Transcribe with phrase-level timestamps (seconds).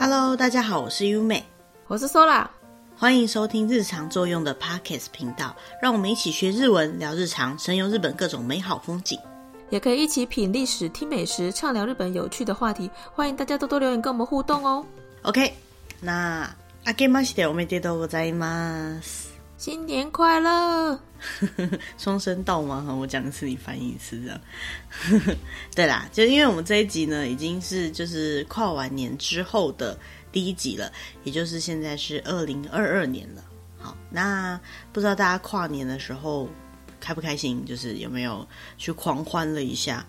[0.00, 1.42] Hello，大家好，我是优美，
[1.88, 2.46] 我是 Sola，
[2.96, 9.18] 欢迎收听日常作用的 Pockets 频道，让我们一起学日文，聊日常，神游日本各种美好风景，
[9.70, 12.88] 也可以一起品历史、听美食、畅聊日本有趣的话题。
[13.12, 14.86] 欢迎大家多多留言跟我们互动哦。
[15.24, 15.54] OK，
[16.00, 16.48] 那
[16.84, 19.30] あけましておめでとうございます。
[19.58, 21.00] 新年快乐！
[21.98, 22.84] 双声道吗？
[22.94, 24.40] 我讲一次，你翻译一次，这样。
[25.74, 29.98] 对啦，就因为我们这一集呢，已经是就是跨完年之后的
[30.30, 30.92] 第一集了，
[31.24, 33.42] 也就是现在是二零二二年了。
[33.78, 34.60] 好，那
[34.92, 36.48] 不知道大家跨年的时候
[37.00, 37.64] 开不开心？
[37.64, 40.04] 就是有没有去狂欢了一下，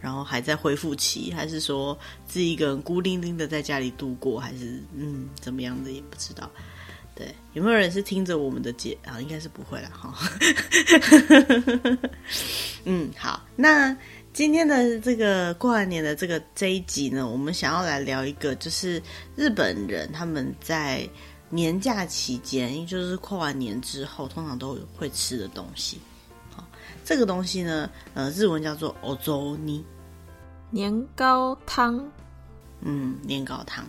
[0.00, 6.50] 然后还在恢复期，还是说自己一个人孤零零的在家里度过，还是嗯怎么样的也不知道。
[7.20, 9.20] 对，有没有人是听着我们的节啊？
[9.20, 9.90] 应该是不会啦。
[9.92, 10.14] 哈。
[12.86, 13.94] 嗯，好，那
[14.32, 19.02] 今天的这个过完年的这个这一集呢，我们想要来聊一个，就是
[19.36, 21.06] 日本人他们在
[21.50, 26.00] 年假期间，也就是跨完年之后，通常都会吃的东西。
[26.56, 26.66] 好，
[27.04, 29.84] 这个东西呢，呃，日文叫做お雑煮，
[30.70, 32.10] 年糕汤。
[32.82, 33.84] 嗯，年糕汤。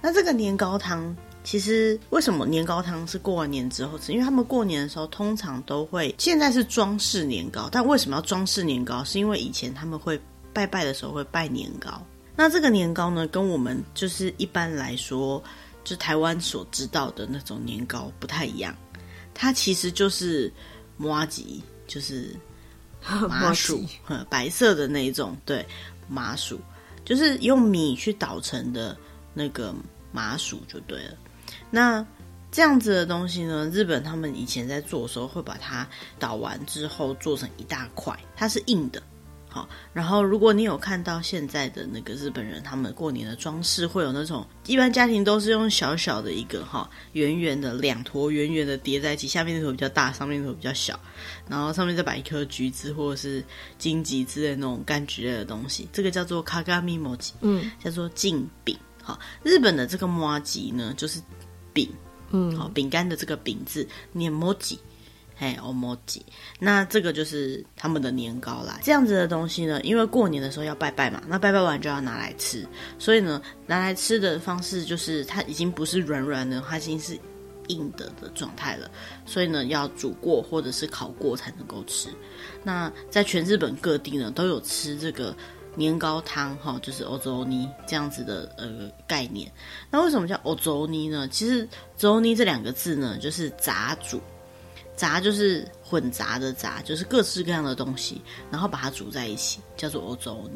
[0.00, 1.16] 那这个年糕汤。
[1.42, 4.12] 其实为什么年糕汤是过完年之后吃？
[4.12, 9.02] 因为他们过年的时候通常都会，现在是装饰年糕，但为什么要装饰年糕？
[9.04, 10.20] 是因为以前他们会
[10.52, 12.06] 拜拜的时候会拜年糕。
[12.36, 15.42] 那这个年糕呢，跟我们就是一般来说，
[15.82, 18.76] 就台湾所知道的那种年糕不太一样。
[19.32, 20.52] 它其实就是
[20.98, 22.36] 麻吉，就是
[23.30, 23.82] 麻薯，
[24.28, 25.66] 白色的那一种，对，
[26.06, 26.60] 麻薯，
[27.10, 28.96] 就是用米去捣成的
[29.34, 29.74] 那个
[30.12, 31.14] 麻薯就对了。
[31.72, 32.06] 那
[32.52, 35.84] 这样子的东西呢，日本他们以前在做的时候，会把它
[36.20, 39.02] 捣完之后做成一大块，它是硬的。
[39.50, 50.98] 好，然后如果你有看到现在的那个日本人，他们过年的装饰会有那种，一般家庭都是用小小的一个哈圆圆的两坨圆圆的叠在一起，下面那坨比较大，上面那坨比较小，
[51.48, 53.44] 然后上面再摆一颗橘子或者是
[53.76, 58.78] 荆棘之类的那种柑橘类的东西，这个叫做卡卡米摩吉，嗯，叫做镜饼。
[59.02, 61.20] 好，日本的这个麻糬呢，就是。
[61.72, 61.88] 饼，
[62.32, 64.76] 嗯，好，饼干的这个饼字念摩吉，
[65.40, 66.22] 嘿，哦摩吉，
[66.58, 68.78] 那这个就是他们的年糕啦。
[68.82, 72.68] 这样子的东西呢，因为过年的时候要拜拜嘛，那拜拜完就要拿来吃，
[72.98, 77.18] 所以呢，拿来吃的方式就是它已经不是软软的，它已经是
[77.68, 78.90] 硬的的状态了，
[79.24, 82.10] 所以呢，要煮过或者是烤过才能够吃。
[82.62, 85.34] 那在全日本各地呢，都有吃这个。
[85.76, 87.50] 年糕汤哈，就是お雑煮
[87.86, 89.50] 这样子的呃概念。
[89.88, 91.28] 那为什么叫お杂煮呢？
[91.28, 91.64] 其实
[91.96, 94.20] “杂煮”这两个字呢，就是杂煮，
[95.00, 100.50] 杂就是混杂的杂，就是各式各样的东西，然后把它煮在一起，叫做お杂煮。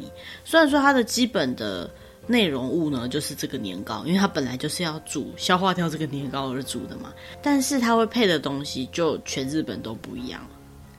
[0.44, 1.90] 虽然说它的基本的
[2.26, 7.10] 内容物呢，就是这个年糕，因为它本来就是要煮消化掉这个年糕而煮的嘛，
[7.40, 10.50] 但是它会配的东西就全日本都不一样了。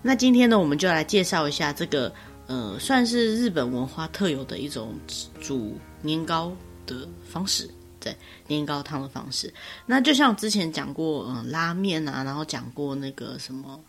[0.02, 2.12] 那今天呢，我们就来介绍一下这个。
[2.48, 4.94] 呃，算是日本文化特有的一种
[5.42, 6.56] 煮年糕
[6.86, 7.68] 的方式，
[8.06, 9.52] 对，年糕汤的方式。
[9.88, 13.84] 那就像之前讲过，嗯、呃，拉面啊，然后讲过那个什么，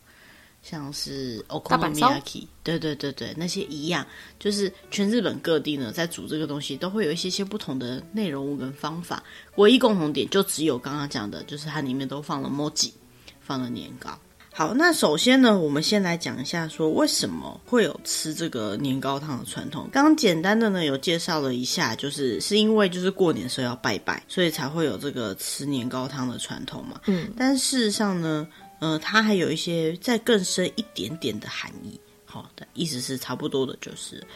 [0.62, 4.06] 像是 okonomiyaki，对对对对，那些一样，
[4.38, 9.22] 就是全日本各地呢，在煮这个东西都会有一些些不同的内容物跟方法，
[9.56, 12.92] 唯一共同点就只有刚刚讲的，就是它里面都放了 moji，，
[13.38, 14.18] 放了年糕。
[14.56, 19.86] 好，那首先呢，我们先来讲一下，说为什么会有吃这个年糕汤的传统。
[19.92, 26.98] 刚刚简单的呢，有介绍了一下，就是是因为就是过年的时候要拜拜，所以才会有这个吃年糕汤的传统嘛。
[27.04, 32.00] 嗯，但事实上呢，呃，它还有一些再更深一点点的含义。
[32.24, 34.26] 好的，意思是差不多的，就是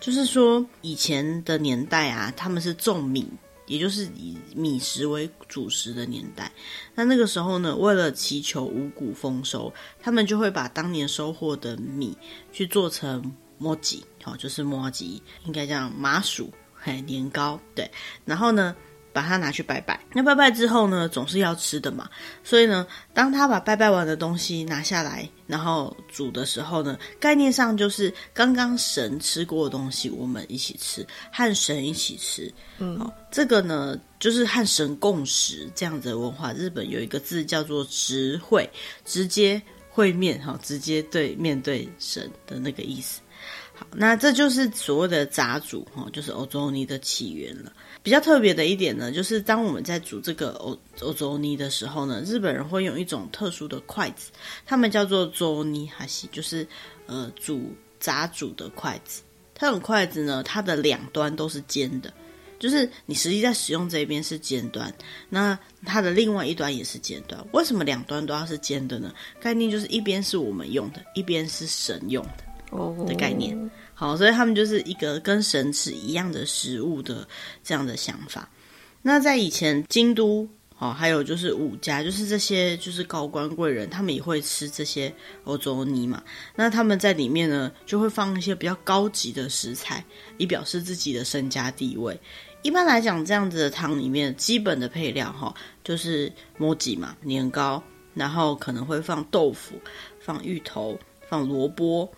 [0.00, 3.24] 就是说以前的年代啊，他们是种米。
[3.70, 6.50] 也就是以米食为主食的年代，
[6.96, 12.18] 那那个时候呢，为了祈求五谷丰收，他们就会把当年收获的米
[12.52, 17.88] 去做成磨吉，好，就是磨吉，应该叫麻薯，嘿，年糕，对，
[18.24, 18.74] 然后呢，
[19.12, 22.08] 把它拿去拜拜，那拜拜之后呢，总是要吃的嘛，
[22.44, 36.52] 所以呢，当他把拜拜完的东西拿下来，然后煮的时候呢，概念上就是刚刚神吃过的东西，我们一起吃，和神一起吃，嗯，好，这个呢，就是和神共食这样子的文化。
[36.52, 38.68] 日本有一个字叫做直会，
[39.04, 43.20] 直接会面，哈，直接对面对神的那个意思。
[43.74, 47.72] 好，那这就是所谓的杂煮，哈，就是欧洲尼的起源了。
[48.02, 54.30] 比较特别的一点呢，就是当我们在煮这个欧欧洲泥的时候呢，日本人会用一种特殊的筷子，
[54.64, 56.66] 他们叫做雑煮箸，就是
[57.06, 59.22] 呃煮炸煮的筷子。
[59.54, 62.10] 这种筷子呢，它的两端都是尖的，
[62.58, 64.90] 就是你实际在使用这一边是尖端，
[65.28, 67.38] 那它的另外一端也是尖端。
[67.52, 69.12] 为什么两端都要是尖的呢？
[69.38, 73.70] 概念就是一边是我们用的，一边是神用的哦的概念。
[74.00, 77.28] 好，所以他们就是一个跟神是一样的食物的
[77.62, 78.48] 这样的想法。
[79.02, 80.48] 那在以前京都。
[80.78, 85.14] 哦，还有就是武家，就是这些就是高官贵人，他们也会吃这些
[85.44, 86.22] 欧洲泥嘛。
[86.56, 90.02] 那他们在里面呢，就会放一些比较高级的食材，
[90.38, 92.18] 以表示自己的身家地位。
[92.62, 95.54] 一般来讲，这样子的汤里面基本的配料哈，
[95.84, 97.82] 就是麻糬嘛，年糕，
[98.14, 99.74] 然后可能会放豆腐，
[100.18, 100.98] 放芋头，
[101.28, 102.10] 放萝卜。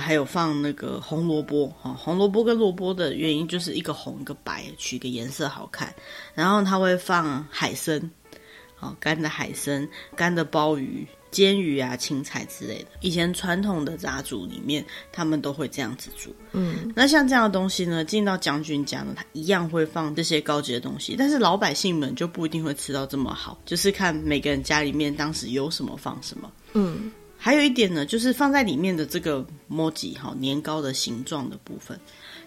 [0.00, 5.94] 还有放那个红萝卜哈，红萝卜跟萝卜的原因就是一个红一个白，取个颜色好看。
[6.34, 8.10] 然后它会放海参，
[8.74, 12.86] 好干的海参、干的鲍鱼、煎鱼啊、青菜之类的。
[13.00, 16.34] 以前传统的杂煮里面，他们都会这样子煮。
[16.52, 26.50] 嗯，那像这样的东西呢，进到将军家呢，他一样会放这些高级的东西，但是老百姓们就不一定会吃到这么好，就是看每个人家里面当时有什么放什么。
[26.74, 27.10] 嗯。
[27.36, 31.98] 还有一点呢，就是放在里面的这个麻糬哈，年糕的形状的部分，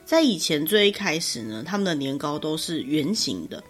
[0.05, 3.63] 在以前最一开始呢，他们的年糕都是圆形的。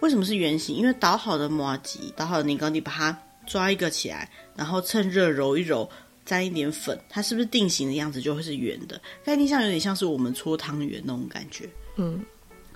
[0.00, 0.76] 为什么是圆形？
[0.76, 3.16] 因为捣好的麻糬、捣好的年糕，你把它
[3.46, 5.88] 抓一个起来，然后趁热揉一揉，
[6.26, 9.00] 沾一点粉，它是不是定型的样子就会是圆的？
[9.24, 11.68] 概念上有点像是我们搓汤圆那种感觉。
[11.96, 12.20] 嗯，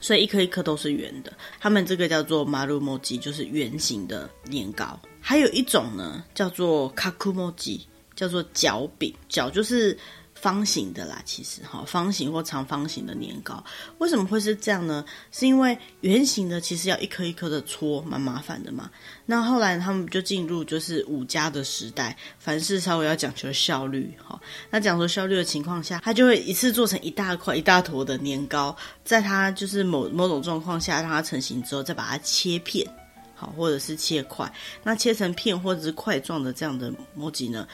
[0.00, 1.33] 所以一颗一颗都是圆的。
[1.61, 4.99] 他们这个叫做马路莫吉，就是圆形的年糕。
[5.21, 9.15] 还有一种呢，叫做卡库莫吉，叫做角饼。
[9.29, 9.97] 角就是
[10.40, 13.62] 方形的啦，其实哈，方形或长方形的年糕。
[13.99, 15.05] 为什么会是这样呢？
[15.32, 18.90] 是因为圆形的其实要一颗一颗的搓，蛮麻烦的嘛。
[19.26, 24.40] 那后来他们就进入就是武家的时代，凡事稍微要讲求效率哈。
[24.70, 32.87] 那讲求效率的情况下，他就会一次做成一大块一大坨的年糕，在它就是某某种状况下让它成型之后，再把它切片。
[33.35, 34.52] 好，或者是切块，
[34.82, 37.69] 那切成片或者是块状的这样的模型呢，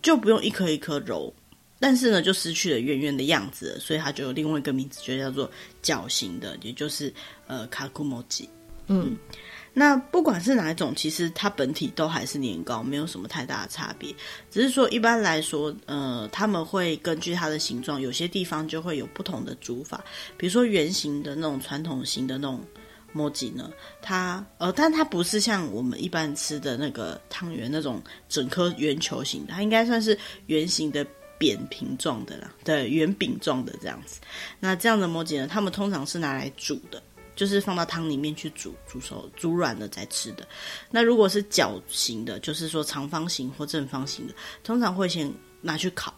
[0.00, 1.34] 就不用一颗一颗揉，
[1.80, 5.50] 但是呢，就失去了圆圆的样子了，所以它就有另外一个名字，就叫做
[5.82, 7.12] 角形的，也就是
[7.46, 8.48] 呃卡库莫吉。
[8.88, 9.16] 嗯，
[9.74, 14.14] 那不管是哪一种，其实它本体都还是年糕，没有什么太大的差别，
[14.50, 20.04] 只是说一般来说，呃，他们会根据它的形状，有些地方就会有不同的煮法，
[20.36, 22.64] 比如说圆形的那种传统型的那种。
[23.10, 23.70] 麻糬呢，
[24.02, 30.16] 它呃，但它不是像我们一般吃的那个汤圆那种整颗圆球形的，它应该算是
[30.46, 31.04] 圆形的
[31.38, 34.20] 扁平状的啦，对，圆饼状的这样子。
[34.58, 37.02] 那这样的摩羯呢，他们通常是拿来煮的，
[37.36, 40.46] 就是放到汤里面去煮，煮熟、煮软了再吃的。
[40.90, 46.12] 那如果是角形的，就是说长方形或正方形的，通常会先拿去烤。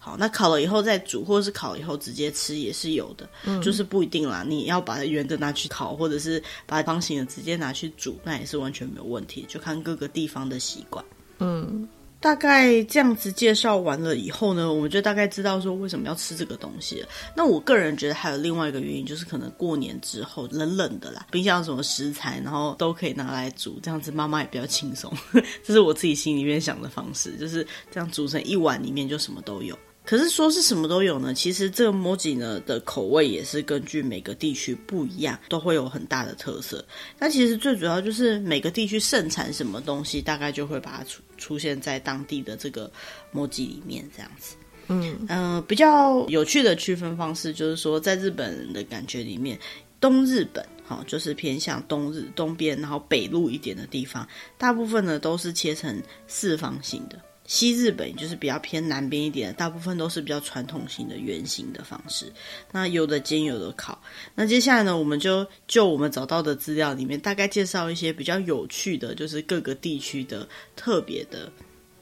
[0.00, 4.44] 好，那烤了以后再煮，或者是烤了以后直接吃也是有的，嗯，就是不一定啦。
[4.46, 11.04] 你要把圆的拿去烤，或者是把方形的直接拿去煮，那也是完全没有问题，就看各个地方的习惯。
[11.40, 11.86] 嗯，
[12.20, 17.08] 大概这样子介绍完了以后呢，我们就大概知道说为什么要吃这个东西了。
[17.36, 25.12] 那我个人觉得还有另外一个原因，就是可能过年之后冷冷的啦，冰箱有什么食材，然后都可以拿来煮，这样子妈妈也比较轻松。
[25.62, 29.78] 这是我自己心里面想的方式，就是这样煮成一碗里面就什么都有。
[30.08, 31.34] 可是说是什么都有呢？
[31.34, 36.82] 其实这个麻糬呢的口味也是根据每个地区不一样，都会有很大的特色。
[37.18, 42.90] 那其实最主要就是每个地区盛产什么东西，大概就会把它出出现在当地的这个
[43.32, 44.56] 麻糬里面这样子。
[44.86, 49.60] 嗯嗯、呃，比较有趣的区分方式就是说，在日本人的感觉里面，
[50.00, 57.20] 东日本哈就是偏向东日东边，然后北路一点的地方，大部分呢都是切成四方形的。
[57.48, 62.30] 西日本就是比较偏南边一点的，大部分都是比较传统型的圆形的方式。
[62.70, 63.98] 那有的煎，有的烤。
[64.34, 71.50] 那接下来呢，我们就就我们找到的资料里面，大概介绍一些比较有趣的，就是各个地区的特别的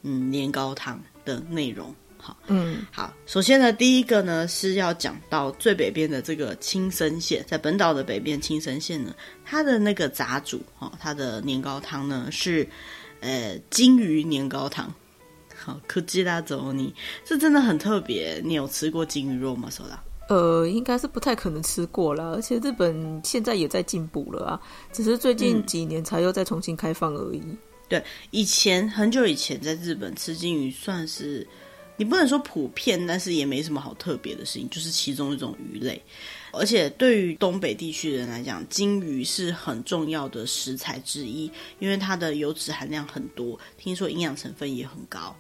[0.03, 1.95] 嗯年糕汤的内容。
[2.19, 3.15] 好，嗯，好。
[3.25, 12.67] 首先呢，第一个呢是要讲到最北边的这个青森县，在本岛的北边青森县呢，它的那个杂煮哈，它的年糕汤呢是
[13.21, 14.93] 呃金鱼年糕汤。
[15.67, 16.95] 好，可吉拉走你，
[17.25, 18.41] 这真的很特别。
[18.45, 19.69] 你有吃过金鱼肉吗？
[19.69, 22.35] 说啦，呃，应该是不太可能吃过了。
[22.35, 24.61] 而且日本现在也在进步了啊，
[24.93, 27.41] 只是最近几年才又再重新开放而已。
[27.43, 27.59] 嗯、
[27.89, 31.45] 对，以前很久以前在日本吃金鱼算是，
[31.97, 36.01] 你不能说普遍，但是也没什么好特别的事情，就是其中一种鱼类。
[36.53, 45.37] 而且对于东北地区的人来讲，金鱼是很重要的食材之一，因为它的油脂含量很多，听说营养成分也很高。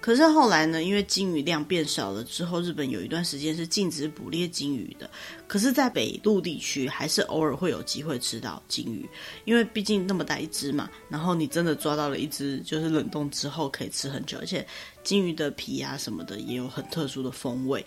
[0.00, 5.10] 可是后来呢，因为鲸鱼量变少了之后，日本有一段时间是禁止捕猎鲸鱼的。
[5.48, 9.08] 可是，在北陆地区，还是偶尔会有机会吃到鲸鱼，
[9.44, 10.88] 因为毕竟那么大一只嘛。
[11.08, 14.64] 然后你真的抓到了一只，就是冷冻之后可以吃很久，而且
[15.02, 17.84] 鲸鱼的皮啊什么的也有很特殊的风味。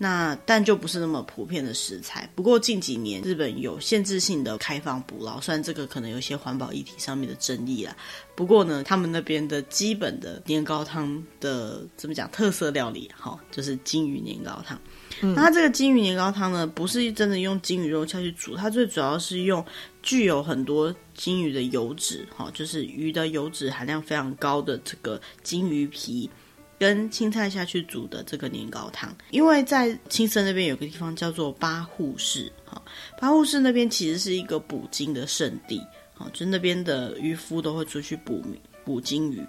[0.00, 2.30] 那但就不是那么普遍的食材。
[2.36, 7.96] 不过近几年日本有限制性的开放捕捞，虽然这个可能有一些环保议题上面的争议啦。
[8.36, 14.80] 不过呢，他们那边的基本的年糕汤的怎么讲特色料理，哈，就是金鱼年糕汤。
[15.20, 19.64] 嗯、那它这个金鱼年糕汤呢，不是真的用金鱼肉下去煮，它最主要是用
[20.00, 26.30] 具有很多金鱼的油脂，哈，就是鱼的油脂含量非常高的这个金鱼皮。
[26.78, 32.80] 跟青菜下去煮的这个年糕汤，因为在青森那边有个地方叫做八户市，哈，
[33.20, 35.82] 八户市那边其实是一个捕鲸的圣地，
[36.14, 38.44] 哈，就那边的渔夫都会出去捕
[38.84, 39.44] 捕鲸鱼，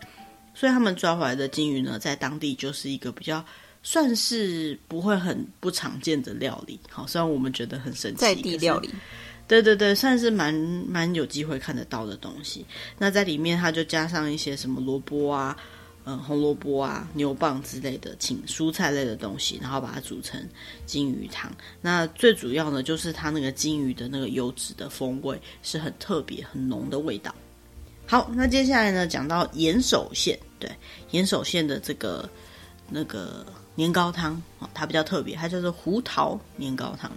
[0.55, 3.45] 所以他们抓回来的鲸鱼呢，在当地就是一个比较
[3.83, 8.89] 算是不会很不常见的料理，好，虽然我们觉得很神奇，在地料理，
[9.47, 10.51] 对对对，算是蛮
[10.87, 12.65] 蛮有机会看得到的东西。
[12.97, 15.55] 那在里面，它就加上一些什么萝卜啊。
[16.05, 20.43] 嗯，红萝卜啊、牛蒡之类的，青蔬菜类的东西，然后把它煮成
[20.85, 21.51] 金鱼汤。
[21.81, 27.33] 那最主要呢，就是它那个金鱼的那个油脂的风味是很特别、很浓的味道。
[28.07, 30.71] 好，那接下来呢，讲到岩手县，对，
[31.11, 32.27] 岩手县的这个
[32.89, 34.41] 那个年糕汤，
[34.73, 37.11] 它比较特别，它叫做胡桃年糕汤。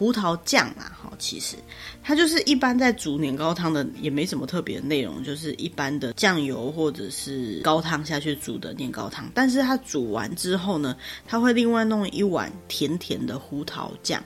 [0.00, 1.56] 胡桃酱啊，好，其实
[2.02, 9.30] 它就是一般在煮年糕汤的，也没什么特别的内容，就是一般的酱油或者是高汤下去煮的年糕汤。
[9.34, 14.24] 但是它煮完之后呢，它会另外弄一碗甜甜的胡桃酱，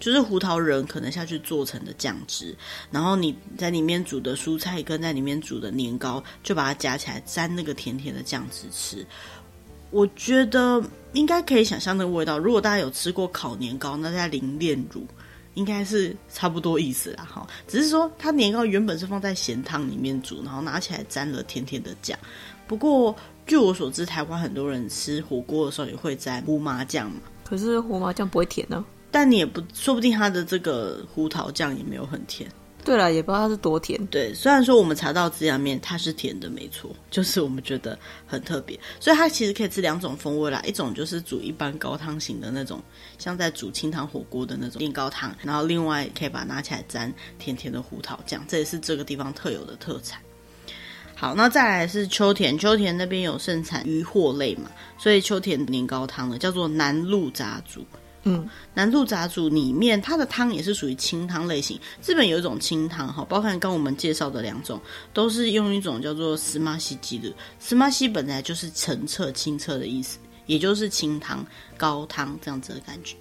[0.00, 2.52] 就是胡桃仁可能下去做成的酱汁，
[2.90, 9.06] 然后你在里面煮的蔬菜跟在里面煮的年糕，就把它夹起来沾那个甜甜的酱汁吃。
[9.90, 12.38] 我觉得应该可以想象那个味道。
[12.38, 15.06] 如果大家有吃过烤年糕，那再淋炼乳，
[15.54, 17.24] 应该是差不多意思啦。
[17.24, 22.18] 哈，只是说它年糕原本是放在咸汤里面煮，然后拿起来沾了甜甜的酱。
[22.66, 23.14] 不过
[23.46, 27.20] 据我所知，台湾很多人吃火锅的时候也会沾胡麻酱嘛。
[27.44, 28.84] 可是胡麻酱不会甜呢？
[29.10, 32.50] 但你也不说不定它的这个胡桃酱也没有很甜。
[32.86, 34.06] 对了，也不知道它是多甜。
[34.06, 40.62] 对，虽然说我们查到资料面它是甜的，没错，就是我们觉得很特别，所以它其实可以吃两种风味啦。
[40.64, 42.80] 一种就是煮一般高汤型的那种，
[43.18, 50.20] 像在煮清汤火锅的那种年糕汤，然后另外可以把它拿起来沾甜甜的胡桃酱，这也是这个地方特有的特产。
[51.16, 57.84] 好，那再来是秋田，秋田那边有盛产鱼货类嘛，所以秋田年糕汤呢叫做南鹿炸煮。
[58.28, 61.78] 嗯，南鹿杂煮里面，它的汤也是属于清汤类型。
[62.04, 64.80] 日本有一种清汤哈，包括刚我们介绍的两种，
[65.14, 67.32] 都是用一种叫做司马西鸡的。
[67.60, 73.14] 司马西本来就是澄澈、清澈的意思，也就是清汤、高汤这样子的感觉。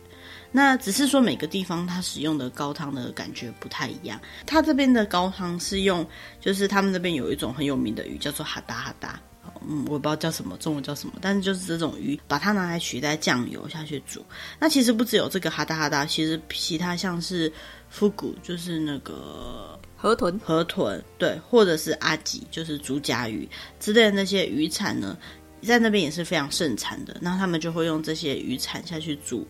[0.51, 4.19] 那只是说每个地方它使用的高汤的感觉不太一样。
[4.43, 6.03] 它这边的高汤是用，
[6.41, 9.21] 就是他们那边有一种很有名的鱼，叫做哈达哈达。
[9.67, 14.23] 嗯，我不知道叫什么，中文叫什么，但是就是这种鱼，把它拿来取代酱油下去煮。
[14.59, 17.51] 那其实不只有这个哈达哈达，其实其他像是
[17.89, 23.47] 富古，就是那个河豚，河豚对，或者是阿吉，就是竹夹鱼
[23.79, 25.17] 之类的那些鱼产呢，
[25.61, 27.17] 在那边也是非常盛产的。
[27.21, 29.47] 那他们就会用这些鱼产下去煮，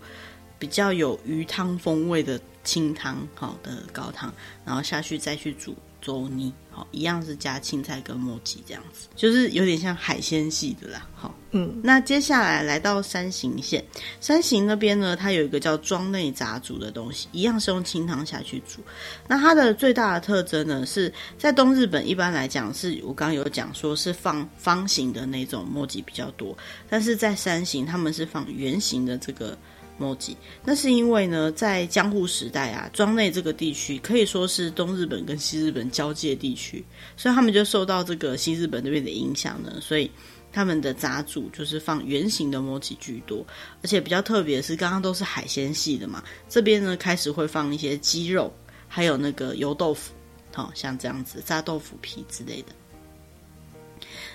[0.58, 5.76] 比较有鱼汤风味的清汤，好的高汤，然后下去再去煮。
[6.06, 11.08] 粥泥好，一样是加青菜跟麻糬这样子，就是有点像海鲜系的啦。
[11.16, 13.84] 好，嗯，那接下来来到山形县，
[14.22, 18.82] 山形那边呢，它有一个叫庄内杂煮的东西，一样是用清汤下去煮。
[19.28, 26.56] 那它的最大的特征呢，是在东日本一般来讲，是我刚刚有讲说是放方形的那种麻糬比较多，
[26.88, 29.58] 但是在山形他们是放圆形的这个。
[29.98, 36.84] 麻糬，那是因为呢，在江户时代啊，庄内这个地区可以说是东日本跟西日本交界地区，
[37.16, 40.12] 所以他们就受到这个西日本那边的影响呢，所以
[40.52, 43.46] 他们的杂煮就是放圆形的麻糬居多，
[43.82, 48.54] 而且比较特别的是，刚刚都是海鲜系的嘛，这边呢开始会放一些鸡肉，
[48.88, 50.14] 还有那个油豆腐，
[50.54, 52.74] 好像这样子炸豆腐皮之类的，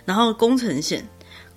[0.06, 1.06] 然后宫城县。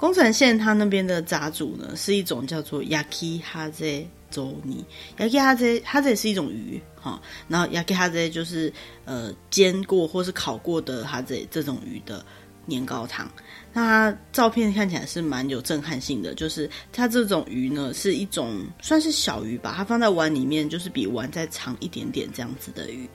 [0.03, 4.83] 宫城县它那边的杂煮呢，是一种叫做 yaki haze 粥泥
[5.17, 8.69] ，yaki haze haze 是一种鱼哈，然后 yaki haze 就是
[9.05, 12.21] 呃煎过或是烤过的 haze 这种鱼的
[12.65, 13.31] 年糕汤。
[13.71, 23.07] 那照片看起来是蛮有震撼性的，就是它这种鱼呢是一种算是小鱼吧，它放在碗里面就是比碗再长一点点这样子的鱼，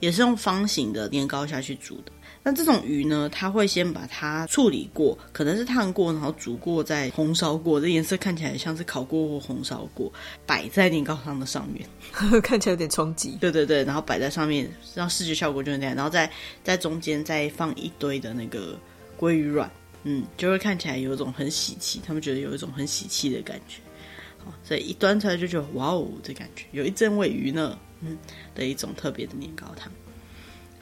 [0.00, 2.10] 也是用方形的年糕下去煮的。
[2.46, 10.12] 那这种鱼呢，它会先把它处理过，可能是烫过，然后煮过，再红烧过，这颜色看起来像是烤过或红烧过，
[10.44, 11.88] 摆在年糕汤的上面，
[12.44, 13.38] 看起来有点冲击。
[13.40, 16.30] 对对对，然后摆在上面，让视觉效果就是那样，然后再
[16.62, 18.78] 在中间再放一堆的那个
[19.18, 19.70] 鲑鱼卵，
[20.02, 23.80] 嗯，就会看起来有一种很喜气，他们觉得有一种很喜气的感觉。
[24.62, 28.18] 所以一端出来就觉得哇哦，这感觉有一阵味鱼呢，嗯，
[28.54, 29.90] 的一种特别的年糕汤。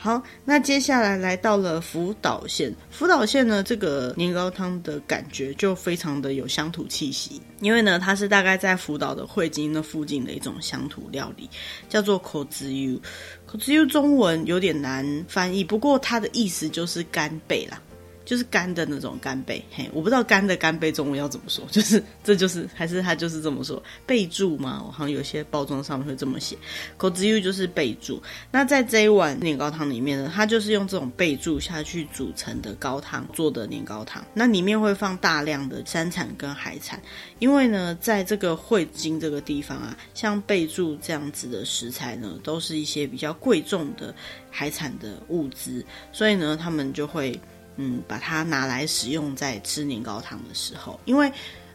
[0.02, 11.48] 好，那接下来来到了福岛县，福岛县呢，这个年糕汤的感觉就非常的有乡土气息，因为呢，它是大概在福岛的惠金那附近的一种乡土料理，
[11.88, 13.00] 叫做口子油。
[13.46, 17.80] 口子油中文有点难翻译，不过它的意思就是干贝啦。
[18.24, 24.82] 就是干的那种干贝，嘿，我不知道干的干贝中文要怎么说， 就是这就是还是他就是这么说备注吗？
[24.86, 26.56] 我好像有些包装上面会这么写，
[26.96, 28.22] 口子鱼就是备注。
[28.50, 34.24] 那在这一碗年糕汤里面呢，它就是用这种备注下去煮成的高汤做的年糕汤。
[34.34, 37.00] 那里面会放大量的山产跟海产，
[37.38, 44.14] 因为呢，在这个汇金这个地方啊，像备注这样子的食材呢，都是一些比较贵重的
[44.50, 47.38] 海产的物资，所以呢，他们就会。
[47.76, 51.32] 嗯，把它拿来使用在吃年糕汤的时候，因为，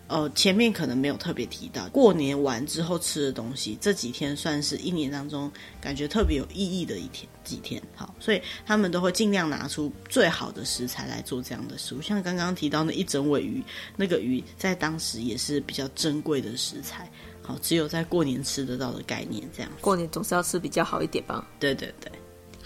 [0.08, 5.52] 呃，前面可能没有特别提到，过年完之后吃的东西，这几天算是一年当中
[5.82, 13.64] 感觉特别有意义的一天几天，好，所以他们都会尽量拿出最好的食材来做这样的食物，像刚刚提到那一整尾鱼，
[13.96, 17.12] 那个鱼在当时也是比较珍贵的食材，
[17.42, 21.46] 好，只有在过年吃得到的概念，这样，过年总是要吃比较好一点吧？
[21.60, 22.10] 对对对。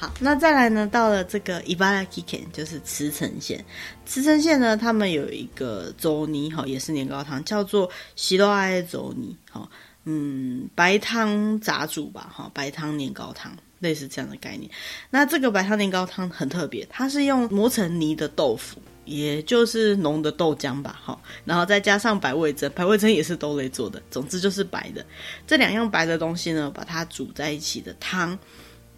[0.02, 0.88] 好，那再来呢？
[0.88, 3.64] 到了这个茨城县，就是茨城县。
[4.04, 9.70] 茨城县呢，他们有一个粥泥，哈，也是年糕汤，叫做西罗爱粥泥，哈，
[10.06, 14.68] 嗯，白汤杂煮吧，哈，白汤年糕汤，类似这样的概念。
[15.12, 25.06] 那这个白汤年糕汤很特别，它是用磨成泥的豆腐，也就是浓的豆浆吧，哈，然后再加上白味噌，白味噌也是豆类做的，总之就是白的。
[25.46, 28.36] 这两样白的东西呢，把它煮在一起的汤。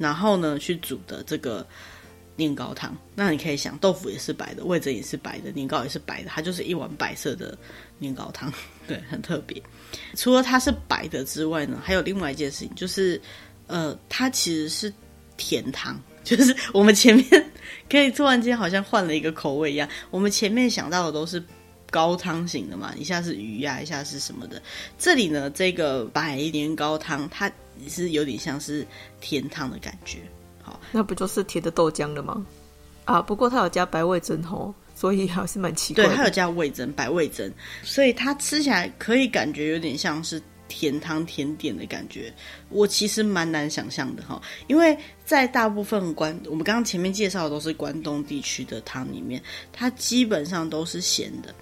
[0.03, 1.65] 然后呢，去煮的这个
[2.35, 7.57] 年糕汤，那你可以想，豆腐也是白的，味噌也是白的，年糕也是白的，它就是一碗白色的
[7.99, 8.51] 年糕汤，
[8.85, 9.63] 对，很特别。
[10.15, 13.21] 除了它是白的之外呢，还有另外一件事情，就是
[13.67, 14.93] 呃，它其实是
[15.37, 17.51] 甜汤，就是我们前面
[17.89, 21.41] 可以突然间好像换了一个口味一样，我们前面想到的都是
[21.89, 24.61] 高汤型的嘛，一下是鱼呀，一下是什么的，
[24.97, 27.49] 这里呢，这个白年糕汤它。
[27.88, 28.86] 是有点像是
[29.21, 30.19] 甜汤的感觉，
[30.62, 32.45] 好，那不就是甜的豆浆了吗？
[33.05, 36.09] 啊，不过它有加白味噌哦，所以还是蛮奇怪的。
[36.12, 37.51] 对，它有加味噌，白味噌，
[37.83, 42.33] 所以它吃起来可以感觉有点像是甜汤甜点的感觉。
[42.69, 49.41] 我其实蛮难想象的哈，因为在大部分关我们刚刚前面介绍的都是关东地区的汤里面，
[49.73, 51.53] 它基本上都是咸的。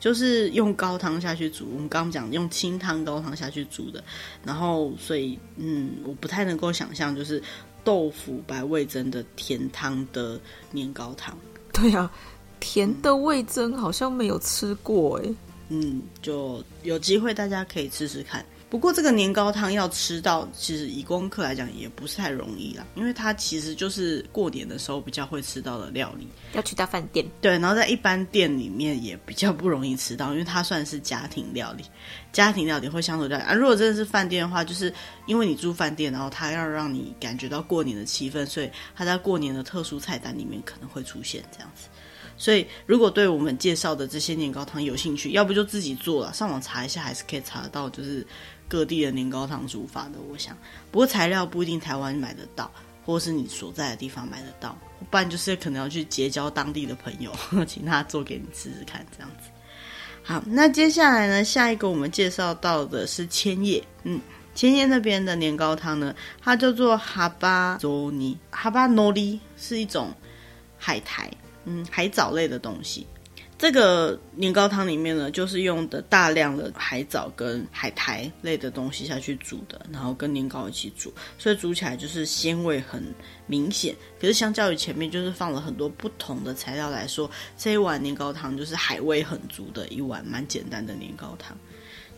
[0.00, 4.02] 就是用高汤下去煮，我们刚刚讲用清汤高汤下去煮的，
[4.44, 7.40] 然后所以嗯，我不太能够想象就是
[7.84, 10.40] 豆腐白味增的甜汤的
[10.72, 11.36] 年糕汤。
[11.72, 12.10] 对啊，
[12.58, 15.34] 甜的味增好像没有吃过诶。
[15.68, 18.44] 嗯，就有机会大家可以试试看。
[18.70, 27.28] 不过这个年糕汤要吃到，其实以功课来讲也不是太容易啦，因为它其实就是过年的时候比较会吃到的料理，要去到饭店。
[27.40, 31.84] 对，然后在一般店里面也比较不容易吃到，因为它算是家庭料理，
[32.32, 33.52] 家庭料理会相对料理啊。
[33.52, 34.94] 如果真的是饭店的话，就是
[35.26, 41.88] 因为你住饭店，然后它要让你感觉到过年的气氛，所以它在过年的特殊菜单里面可能会出现这样子。
[42.36, 48.26] 所以，如果对我们介绍的这些年糕汤有兴趣，要不就自己做了，上网查一下，还是可以查得到，就是
[48.70, 50.20] 各地的年糕汤煮法的。
[50.30, 50.56] 我想，
[50.92, 52.70] 不过材料不一定台湾买得到，
[53.04, 54.78] 或是你所在的地方买得到，
[55.10, 57.34] 不然就是可能要去结交当地的朋友，
[57.66, 59.50] 请他做给你吃吃看，这样子。
[60.22, 64.20] 好，那接下来呢，下一个我们介绍到的是千叶，嗯，
[64.54, 70.14] 千叶那边的年糕汤呢，它叫做哈巴佐尼，哈巴诺里是一种
[70.78, 71.30] 海苔。
[71.66, 73.06] 嗯，海藻类的东西，
[73.60, 83.04] 这个年糕汤里面呢，就是用的大量的海藻跟海苔类的东西下去煮的，然后跟年糕一起煮，所以煮起来就是鲜味很
[83.46, 83.94] 明显。
[84.18, 91.54] 可是相较于前面就是放了很多不同的材料来说，这一碗年糕汤就是海味很足的一碗蛮简单的年糕汤。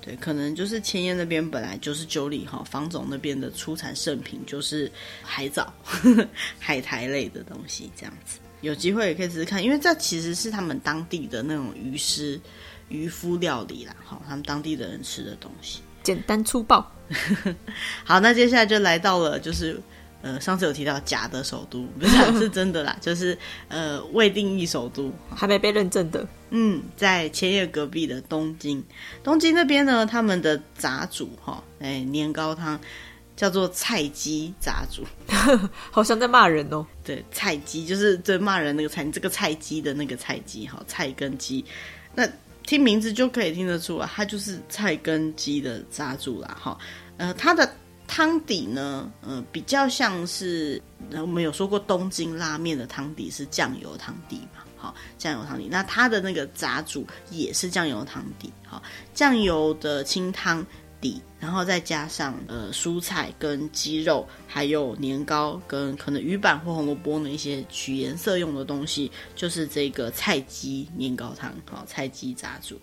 [0.00, 4.88] 对，可能就是千叶那边本来就是九里哈房总那边的出产圣品就是
[5.24, 5.74] 海藻、
[6.60, 8.38] 海苔类的东西这样子。
[8.62, 12.40] 有机会也可以试试看，因为这其实是他们当地的那种渔师、
[12.88, 16.90] 渔夫料理啦，哈，他们当地的人吃的东西，简单粗暴。
[18.02, 19.78] 好，那接下来就来到了就是
[20.22, 23.36] 呃，上次有提到假的首都，不是、啊、是真的啦，就是
[23.68, 26.26] 呃未定义首都，还没被认证的。
[26.50, 28.82] 嗯，在千叶隔壁的东京，
[29.24, 32.80] 东京那边呢，他们的杂煮哈，哎，年糕汤
[33.34, 35.04] 叫做菜鸡杂煮，
[35.90, 36.86] 好像在骂人哦。
[37.02, 41.64] 对，菜鸡就是在骂人那个菜，这个菜鸡的那个菜鸡哈，菜跟鸡，
[42.14, 42.28] 那
[42.66, 46.78] 听名字就可以听得出来，它就是菜跟鸡的杂煮啦哈。
[47.16, 47.70] 呃，它的
[48.06, 50.80] 汤底呢，呃，比较像是
[51.12, 54.62] 我们有说过东京拉面的汤底是酱油汤底嘛。
[54.76, 58.82] 好，酱油汤底，那它的那个杂煮也是酱油汤底，好，
[59.14, 60.66] 酱油的清汤
[61.02, 72.80] 底，然后再加上呃蔬菜跟鸡肉，还有年糕跟可能鱼板或红萝卜的一些取颜色用的东西，就是这个菜鸡年糕汤，好，菜鸡杂煮。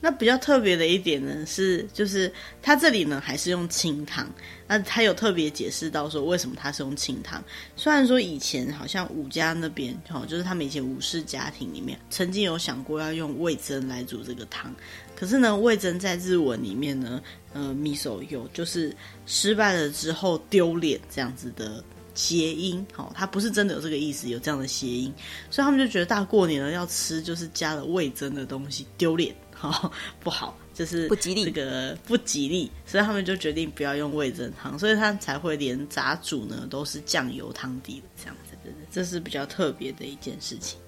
[0.00, 2.32] 那比较特别的一点呢，是就是
[2.62, 4.28] 它这里呢还是用清汤。
[4.66, 7.42] 那它有特别解释到说，为什么它是用清汤。
[7.74, 14.72] 虽然说以前好像武家那边，哦，就是他们以前武士家庭里面曾经有想过要用味噌来煮这个汤，
[15.16, 17.20] 可是呢，味噌在日文里面呢，
[17.54, 18.94] 呃，味噌有就是
[19.26, 21.82] 失败了之后丢脸这样子的
[22.18, 25.14] 谐音，哦，它不是真的有这个意思，有这样的谐音，
[25.50, 29.32] 所以他们就觉得大过年了要吃就是加了味噌的东西丢脸。
[29.54, 38.56] 好 不好，就是不吉利，这个不吉利，所以他们就决定不要用味噌汤，所以他才会连炸煮呢都是酱油汤底的这样子，
[38.90, 40.78] 这是比较特别的一件事情。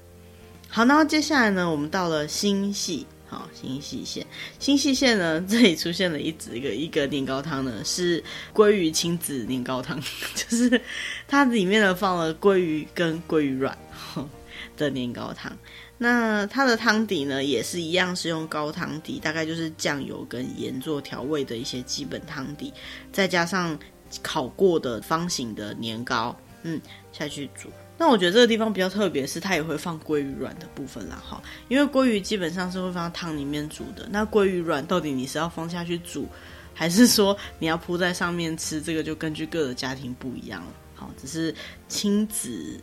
[0.68, 4.26] 好，那接下来呢，我们到了新潟，好，新细线，
[4.58, 8.20] 新细线呢 这里出现了一只一个一个年糕汤呢，是
[8.52, 9.96] 鲑鱼亲子年糕汤，
[10.34, 10.80] 就是
[11.28, 13.78] 它里面呢放了鲑鱼跟鲑鱼卵
[14.76, 15.56] 的年糕汤。
[15.96, 22.72] 那它的汤底呢，也是一样，是用高汤底，大概就是酱油跟盐做调味的一些基本汤底，
[23.12, 23.78] 再加上
[24.22, 26.80] 烤过的方形的年糕，嗯，
[27.12, 27.68] 下去煮。
[28.00, 34.08] 那我觉得这个地方比较特别，是它也会放鲑鱼卵的部分啦，哈，因为鲑鱼基本上是会放在汤里面煮的。
[34.10, 36.26] 那鲑鱼卵到底你是要放下去煮，
[36.72, 38.80] 还是说你要铺在上面吃？
[38.80, 40.72] 这个就根据各的家庭不一样了。
[40.94, 41.54] 好，只是
[41.88, 42.80] 亲子。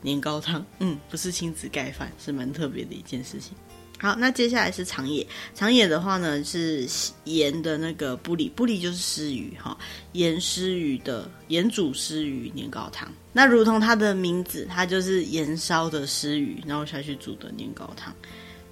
[0.00, 3.56] 年糕汤，嗯，不是亲子盖饭，是蛮特别的一件事情。
[4.04, 6.86] 好，那接下来是长野，长野的话呢是
[7.24, 9.74] 盐的那个布里，布里就是湿鱼哈，
[10.12, 13.10] 盐湿鱼的盐煮湿鱼年糕汤。
[13.32, 18.14] 那如同它的名字，它就是盐烧的湿鱼，然后下去煮的年糕汤。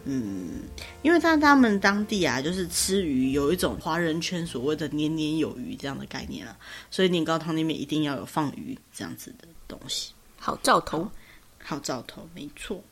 [0.05, 0.65] 嗯，
[1.01, 6.55] 因为在他们当地啊，就是吃鱼有一种华人圈所谓的年年有余这样的概念啊，
[6.91, 10.13] 所以年糕汤里面一定要有放鱼这样子的东西。
[10.39, 11.11] 好兆头。
[11.65, 12.85] 好兆头，没错。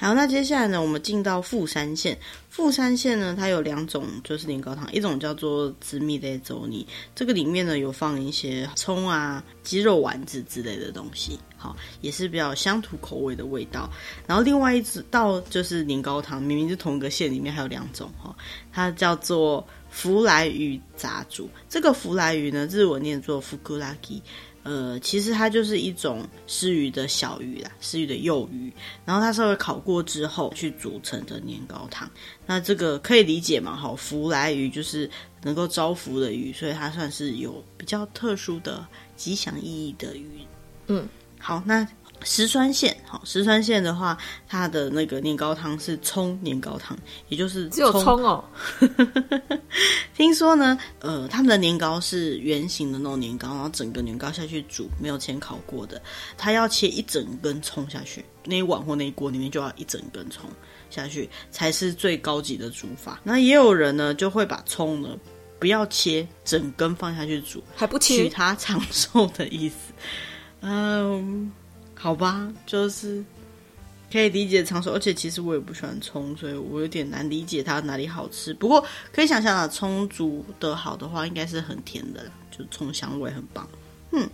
[0.00, 2.16] 好，那接下来呢，我们进到富山县。
[2.48, 13.90] 富山县呢，它有两种，就是年糕汤，一种叫做紫米的粥泥，这个里面呢有放一些葱啊、鸡肉丸子之类的东西，好，也是比较乡土口味的味道。
[14.26, 18.34] 然后另外一道就是年糕汤，明明是同一个县里面还有两种哈，
[18.72, 21.50] 它叫做福来鱼杂煮。
[21.68, 23.96] 这个福来鱼呢，日文念作福库拉。
[24.68, 28.70] 呃，其实它就是一种丝鱼的小鱼啦，丝鱼的幼鱼，
[29.06, 32.06] 然后它稍微烤过之后去煮成的年糕汤。
[32.44, 33.74] 那这个可以理解嘛？
[33.74, 35.10] 好，福来鱼就是
[35.42, 40.28] 能够招福的鱼，所以它算是有比较特殊的吉祥意义的鱼。
[40.88, 41.88] 嗯，好，那。
[42.24, 44.16] 石川县，好，石川县的话，
[44.48, 46.96] 它的那个年糕汤是葱年糕汤，
[47.28, 48.44] 也就是只有葱哦。
[50.16, 56.02] 听说呢，呃，他们的年糕是圆形的那种年糕，然后整个年糕下去煮，没有先烤过的，
[56.36, 60.50] 它要切一整根葱下去，那一碗或那一锅里面就要一整根葱
[60.90, 63.20] 下去，才是最高级的煮法。
[63.22, 65.16] 那也有人呢，就会把葱呢
[65.60, 69.76] 不要切，整根放下去煮，还不切，取它长寿的意思。
[70.62, 71.52] 嗯。
[71.98, 73.24] 好吧，就是
[74.10, 78.54] 可以理解长寿，而且其实我也不喜欢葱，所以我有点难理解它哪里好吃。
[78.54, 78.82] 不过
[79.12, 83.68] 可以想象啊，葱煮的好的话，应该是很甜的，就葱香味很棒。
[84.12, 84.30] 嗯，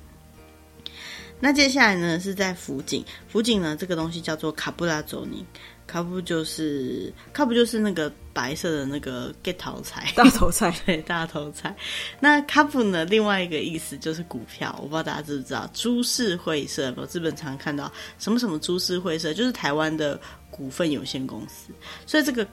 [1.41, 5.45] 那接下来呢是在福井，福井呢这个东西叫做卡布拉佐尼。
[5.87, 11.75] 卡布就是卡布就是那个白色的那个 get 头菜，大头菜， 对，大头菜。
[12.19, 20.21] 那卡布呢，另外一个意思就是股票，我不知道大家知不知道，株式会社，我基本常看到什么什么株式会社，就是台湾的
[20.51, 21.73] 股份有限公司，
[22.07, 22.47] 所以这个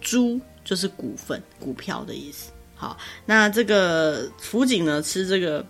[0.00, 2.52] 株就是股份、股票的意思。
[2.74, 5.64] 好，那这个辅警呢，吃这个。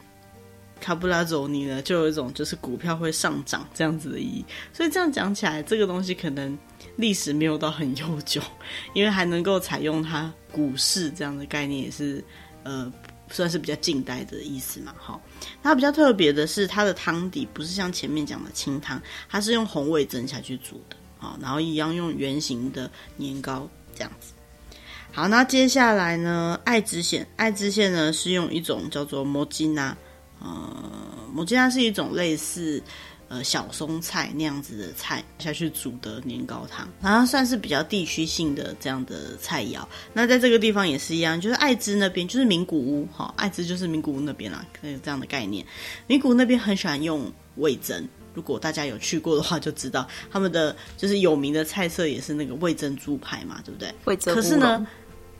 [0.81, 6.59] 卡布拉佐尼呢，就有一种就是股票会上涨这样子的意义，所以这样讲起来，这个东西可能
[6.97, 8.41] 历史没有到很悠久，
[8.95, 12.23] 因为还能够采用它股市这样的概念，也是
[12.63, 12.93] 呃
[13.31, 14.95] 算是比较近代的意思嘛。
[14.99, 15.21] 好，
[15.63, 20.97] 它比较特别的是，它的汤底不是像前面讲的清汤，它是用红味蒸下去煮的。
[21.21, 24.35] 啊，然后一样用圆形的年糕这样子。
[25.11, 29.97] 好，那接下来呢，爱知县，爱知县呢是用一种叫做摩吉纳，
[30.39, 30.71] 呃，
[31.33, 32.83] 摩吉纳是一种类似。
[33.35, 39.85] 呃，小松菜那样子的菜下去煮的年糕汤，然后算是比较地区性的这样的菜肴。
[40.13, 45.67] 那在这个地方也是一样，就是爱知那边，就是名古屋，哈，爱知就是名古屋那边啦，可以有这样的概念。
[46.07, 53.93] 名古屋那边很喜欢用味噌，如果大家有去过的话，就知道他们的就是有名的菜色也是那个味噌猪排嘛，对不对？
[54.05, 54.33] 味噌。
[54.33, 54.87] 可是呢。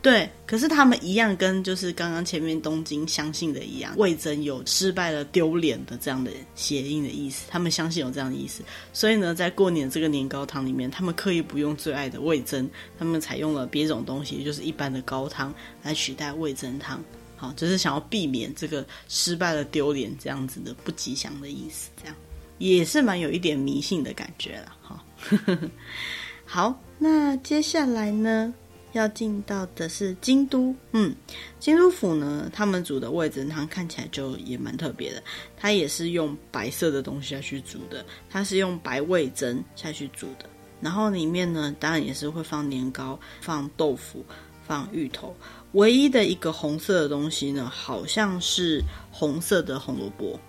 [0.05, 8.61] 对，可是他们一样跟就是刚刚前面东京相信的一样，味噌有失败了丢脸的这样的谐音的意思，他们相信有这样的意思，
[8.93, 17.03] 所以呢，在过年这个年糕汤里面，他们刻意不用最爱的味噌，他们采用了别种东西，也就是一般的高汤来取代味噌汤，
[17.35, 22.15] 好，就是想要避免这个失败了丢脸这样子的不吉祥的意思，这样
[22.59, 25.03] 也是蛮有一点迷信的感觉了，哈，
[26.45, 28.53] 好，那接下来呢？
[28.97, 31.15] 要进到的是京都，嗯，
[31.59, 35.21] 京都府呢，他们煮的味噌汤看起来就也蛮特别的，
[35.57, 40.49] 它也是用白色的东西下去煮的，它是用白味噌下去煮的，
[40.81, 44.23] 然后里面呢，当然也是会放年糕、放豆腐、
[44.65, 45.35] 放芋头，
[45.73, 48.81] 唯一的一个红色的东西呢，好像是
[49.11, 50.39] 红色的红萝卜，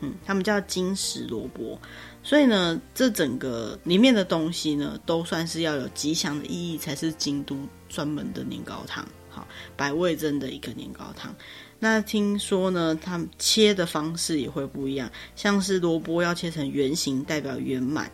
[0.00, 1.78] 嗯，他们叫金石萝卜。
[2.22, 7.56] 所以呢，这整个里面的东西呢，都算是要有吉祥的意义，才是京都
[7.88, 9.06] 专门的年糕汤。
[9.30, 11.34] 好，百味珍的一个年糕汤。
[11.78, 18.06] 那听说呢，它切的方式也会不一样，像是萝卜要切成圆形，代表圆满；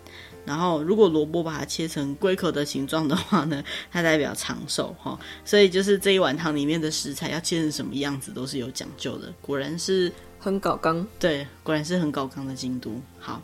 [0.44, 4.94] 然后如果萝卜把它切成龟壳的形状的话呢，它代表长寿。
[5.02, 9.34] 哈，所以就是这一碗汤里面的食材要切成什么样子，都是有讲究的。
[9.40, 10.12] 果然是。
[10.44, 13.00] 很搞刚，对，果然是很搞刚的京都。
[13.18, 13.40] 好，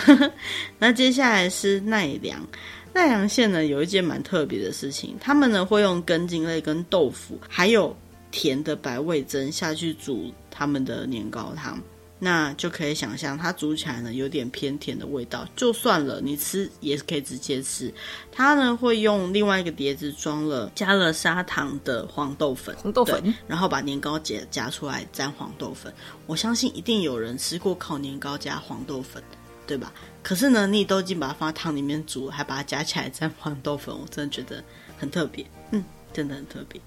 [0.78, 2.46] 那接下来是奈良，
[2.92, 7.96] 奈良县呢有一件蛮特别的事情，他们呢会用根茎类跟豆腐，还有
[8.30, 11.80] 甜的白味噌下去煮他们的年糕汤。
[12.18, 15.46] 那就可以想象，它煮起来呢有点偏甜的味道。
[15.54, 17.92] 就算了，你吃也是可以直接吃。
[18.32, 25.92] 它呢会用另外一个碟子装了加了砂糖的黄豆粉，黄豆粉，然后把年糕夹夹出来沾黄豆粉。
[26.26, 29.22] 我相信一定有人吃过烤年糕加黄豆粉，
[29.66, 29.92] 对吧？
[30.22, 34.64] 可是呢，你都已经把它放在汤里面煮，还把它夹起来沾黄豆粉，我真的觉得
[34.96, 35.44] 很特别。
[35.72, 35.84] 嗯。
[36.12, 36.80] 真的很特别，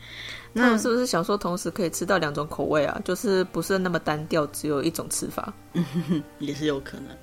[0.51, 2.99] 那是不是想说同时可以吃到两种口味啊？
[3.05, 5.53] 就是不是那么单调，只有一种吃法，
[6.39, 7.15] 也是有可能。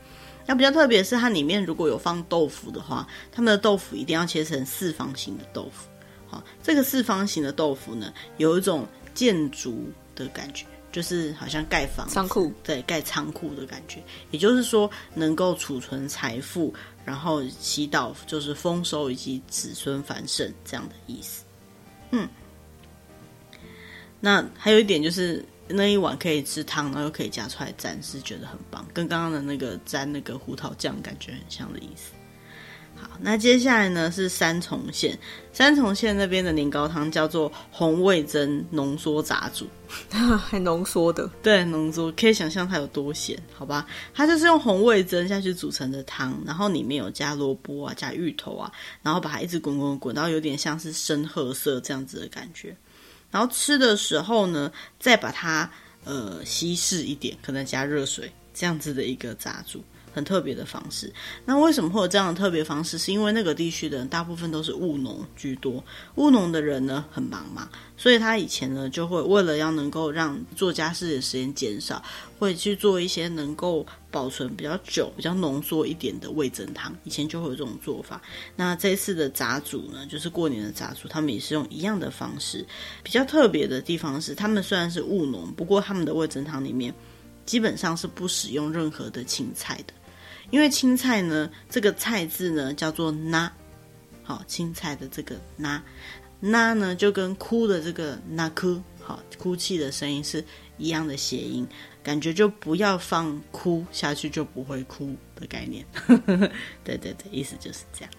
[0.47, 5.89] 那比较特别是它里面如果有放豆腐的话，他们的豆腐一定要切成四方形的豆腐。
[6.29, 9.85] 好，这个四方形的豆腐呢，有一种建筑
[10.15, 14.01] 的感觉，就是好像盖房、仓库，对，盖仓库的感觉。
[14.31, 16.73] 也就是说，能够储存财富，
[17.05, 21.45] 然后祈祷就是丰收以及子孙繁盛这样的意思。
[22.13, 22.29] 嗯，
[24.27, 32.11] 那还有一点就是那一碗可以吃汤，然后又可以夹出来蘸，是觉得很棒，跟刚刚的那个蘸那个胡桃酱感觉很像的意思。
[32.97, 35.17] 好，那接下来呢是三重县，
[35.53, 39.69] 三重县那边的年糕汤叫做红味噌浓缩杂煮，
[40.37, 43.87] 还浓缩的，对，浓缩可以想象它有多咸，好吧？
[44.13, 48.73] 它就是用红味噌下去煮成的汤，然后里面有加萝卜啊，加芋头啊，
[49.05, 52.75] 然后把它一直滚滚滚，然后有点像是深褐色这样子的感觉，
[53.31, 55.71] 然后吃的时候呢，再把它
[56.05, 59.83] 呃稀释一点，可能加热水这样子的一个炸煮。
[60.17, 61.13] 很特别的方式。
[61.45, 62.97] 那为什么会有这样的特别方式？
[62.97, 72.03] 是因为那个地区的人大部分都是务农居多，务农的人呢很忙嘛，所以他以前呢就会为了要能够让做家事的时间减少，
[72.39, 76.97] 会去做一些能够保存比较久、比较浓缩一点的味噌汤。
[77.05, 78.23] 以前就会有这种做法。
[78.57, 82.65] 那这次的杂煮呢，就是过年的杂煮，他们也是用一样的方式。
[83.03, 86.95] 比较特别的地方是，他们虽然是务农，不过他们的味噌汤里面
[87.45, 89.93] 基本上是不使用任何的青菜的。
[90.51, 93.51] 因为青菜呢，这个菜字呢叫做“那”，
[94.23, 95.83] 好，青菜的这个“那
[96.41, 100.45] ”，“那”呢就跟哭的这个“那哭”，好，哭泣的声音是
[100.79, 101.67] 一样的谐音，
[102.03, 105.85] 感觉就不要放“哭”下去就不会哭的概念。
[106.85, 108.11] 对对对，意思就是这样。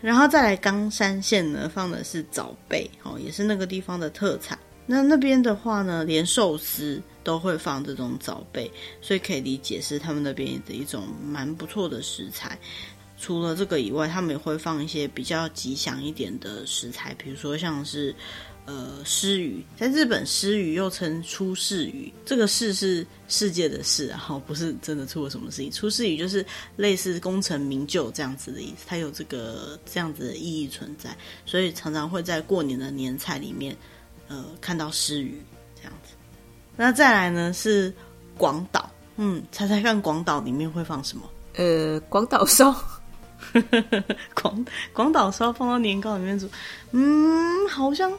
[0.00, 4.56] 然后再来冈山县呢，放的是早贝，哦，也是那个地方的特产。
[4.90, 8.70] 那那边的话呢，连寿司都会放这种早贝，
[9.02, 12.58] 所以可以理解是他们那边的一种蛮不错的食材。
[13.20, 18.14] 除了这个以外，他们也会放一些比较吉祥一点的食材，比如说像是
[18.64, 25.70] 呃狮鱼，在日本狮鱼又称出世鱼，这个世是世界的世，然后不是真的出了什么事情。
[25.70, 26.46] 出世鱼就是
[26.76, 33.76] 类似功成名就这样子的意思，它有这个这样子的意义存在，所以常常会在过年的年菜里面，
[34.28, 35.42] 呃，看到诗鱼
[35.76, 36.14] 这样子。
[36.76, 37.92] 那再来呢是
[38.36, 41.24] 广岛，嗯，猜猜看广岛里面会放什么？
[41.56, 42.74] 呃，广岛烧。
[44.34, 46.48] 广广岛烧放到年糕里面煮，
[46.90, 48.12] 嗯，好像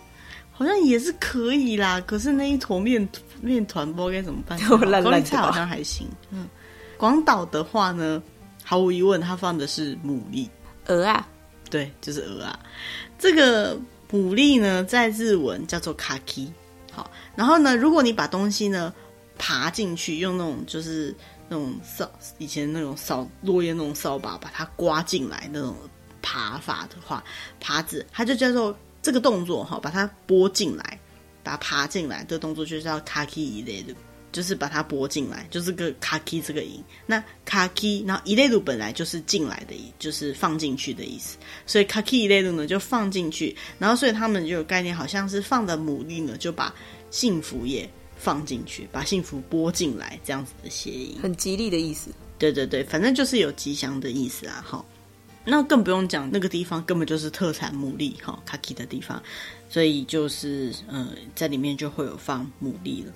[0.52, 2.02] 好像也是可以啦。
[2.08, 3.08] 可是那一坨面
[3.42, 4.58] 面团不知道该怎么办？
[4.90, 6.08] 烂烂菜好像还行。
[6.32, 6.48] 嗯，
[6.98, 8.22] 广岛的话呢，
[8.64, 10.48] 毫无疑问，它放的是牡蛎。
[10.88, 11.28] 鹅啊，
[11.70, 12.58] 对，就是鹅啊。
[13.20, 13.78] 这个
[14.12, 16.52] 牡蛎呢，在日文叫做卡基。
[16.92, 18.94] 好，然后呢，如果你把东西呢
[19.38, 21.16] 爬进去，用那种就是。
[21.52, 25.76] 那种扫以前那种扫落叶那种扫把，把它刮进来那种
[26.22, 27.24] 爬法的话，
[27.60, 31.00] 爬子它就叫做这个动作哈，把它拨进来，
[31.42, 33.96] 把它爬进来这个动作就叫卡基一类的，
[34.32, 36.84] 就是把它拨进来，就是个卡基这个音。
[37.06, 46.74] 那卡基，然后一类度本来就是进来的意，就是放进去的意思，所以卡基一类度呢就放进去，然后所以他们就有概念，好像是放的牡蛎呢就把
[47.12, 47.90] 幸福也。
[48.22, 52.12] 放进去，把幸福拨进来，这样子的谐音，很吉利的意思。
[52.38, 54.62] 对对对，反正就是有吉祥的意思啊。
[54.68, 54.86] 好，
[55.46, 59.24] 那更不用讲，那个地方根本就是特产牡蛎，哈，卡基的地方，
[59.70, 63.14] 所以就是呃，在里面就会有放牡蛎了。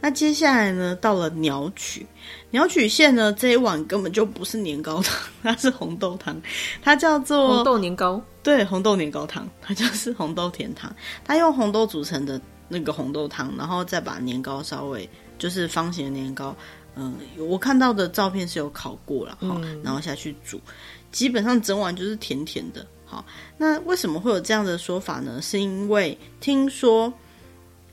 [0.00, 2.06] 那接下来呢，到了鸟取，
[2.50, 6.40] 鸟取县呢，这一碗根本就不是年糕汤， 它是红豆汤，
[6.82, 8.22] 它叫做红豆年糕。
[8.42, 12.40] 对，红豆年糕汤，它就是红豆甜汤，它用红豆组成的。
[12.72, 16.54] 那个红豆汤，然后再把年糕稍微就是方形的年糕，
[16.94, 20.60] 嗯，我看到的照片是有烤过了哈，嗯、然后下去煮，
[21.10, 22.86] 基本上整碗就是甜甜的。
[23.04, 23.24] 好，
[23.58, 25.42] 那为什么会有这样的说法呢？
[25.42, 27.12] 是因为听说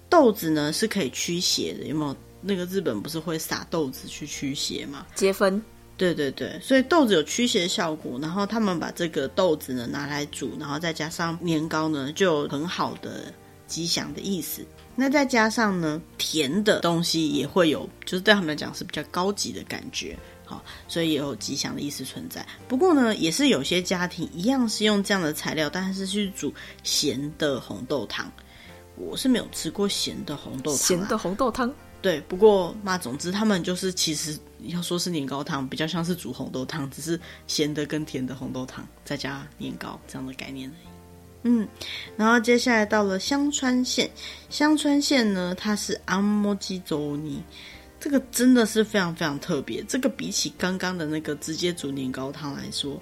[0.09, 2.15] 豆子呢是可以驱邪的，有没有？
[2.41, 5.05] 那个日本不是会撒豆子去驱邪吗？
[5.15, 5.61] 节分。
[5.97, 13.33] 对对对，所以豆子有驱邪的效果，然后他们把这个豆子呢拿来煮，然后再加上年糕呢，就有很好的。
[13.67, 14.65] 吉祥的意思，
[14.95, 22.47] 那再加上呢，甜的东西也会有，就是对他们来讲是比较高级的感觉，好，所以也有吉祥的意思存在。
[22.69, 28.31] 不过呢，也是有些家庭一样是用这样的材料，但是去煮咸的红豆汤。
[28.97, 32.19] 我是没有吃过咸的红豆汤，咸的红豆汤，对。
[32.21, 40.87] 不过嘛，总之他们就是其实要说是年糕汤，比较像是煮红豆汤，只是咸的跟甜的红豆汤再加年糕这样的概念而已。
[41.43, 41.67] 嗯，
[42.17, 44.09] 然后接下来到了香川县，
[44.49, 47.41] 香川县呢，它是阿摩基周尼，
[47.99, 49.83] 这个真的是非常非常特别。
[49.87, 52.99] 这个比起刚刚的那个直接煮年糕汤来说，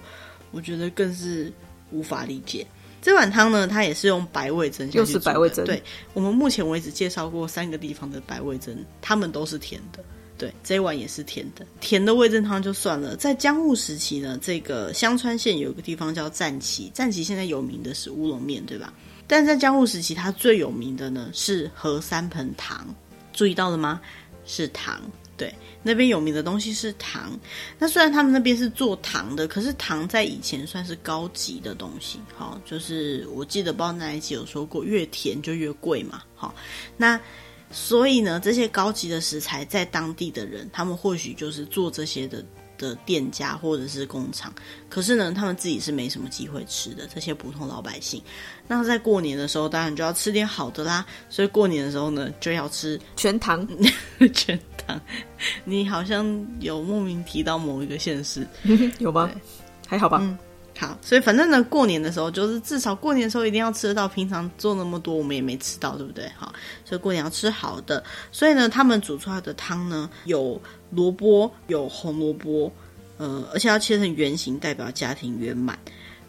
[0.52, 1.50] 我觉得更是
[1.90, 2.64] 无法理解。
[3.06, 5.62] 这碗汤呢，它也是用白味噌，又是白味噌。
[5.62, 5.80] 对，
[6.12, 10.02] 我们目前为止介绍过三个地方的白味噌，他们都是甜的。
[10.36, 13.14] 对，这一碗也是甜的，甜的味噌汤就算了。
[13.14, 18.92] 在江户时期呢，这个香川县有一个地方叫战旗，战旗现在有名的是乌龙面，对吧？
[19.28, 22.92] 但在江户时期，它最有名的呢是和三盆糖，
[23.32, 24.00] 注意到了吗？
[24.46, 25.00] 是糖，
[25.36, 27.38] 对，那边有名的东西是糖。
[27.78, 32.18] 那虽然他们那边是做糖的，可是糖在以前算是高级的东西。
[32.34, 36.22] 好，就是我记得不知道哪一期有说过，越甜就越贵嘛。
[36.34, 36.54] 好，
[36.96, 37.20] 那。
[37.72, 42.42] 所以呢，这些高级的食材在当地的人，他们或许就是做这些的
[42.78, 44.52] 的店家或者是工厂，
[44.88, 47.06] 可是呢，他们自己是没什么机会吃的。
[47.12, 48.22] 这些普通老百姓，
[48.66, 51.04] 那在过年的时候，当然就要吃点好的啦。
[51.28, 53.66] 所以过年的时候呢，就要吃全糖，
[54.34, 55.00] 全糖。
[55.64, 56.24] 你好像
[56.60, 58.46] 有莫名提到某一个县市，
[58.98, 59.30] 有吗？
[59.86, 60.18] 还好吧。
[60.22, 60.36] 嗯
[60.78, 66.30] 好，所以反正呢，过年的时候就是至少过年的时候一定要吃得到，平常做那么多我们也没吃到，对不对？
[66.36, 66.52] 好，
[66.84, 68.04] 所以过年要吃好的。
[68.30, 70.60] 所以呢，他们煮出来的汤呢，有
[70.90, 72.70] 萝卜，有红萝卜，
[73.16, 75.78] 呃，而且要切成圆形，代表家庭圆满。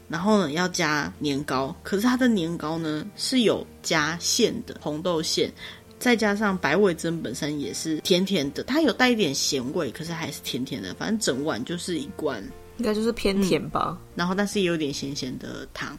[0.08, 5.52] 然后呢，要加年糕，可是它的年糕呢是有加馅的红豆馅，
[6.00, 10.94] 再加上白味噌本身也是甜甜的，它有带一点咸味，可是还是甜甜的。
[10.94, 12.42] 反正整碗就是一罐。
[12.78, 15.98] 应该就是偏甜吧，嗯，然后但是也有点咸咸的糖，